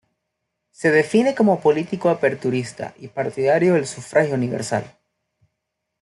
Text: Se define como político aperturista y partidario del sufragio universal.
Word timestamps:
Se 0.71 0.89
define 0.89 1.35
como 1.35 1.59
político 1.59 2.09
aperturista 2.09 2.95
y 2.97 3.09
partidario 3.09 3.75
del 3.75 3.85
sufragio 3.85 4.33
universal. 4.33 4.97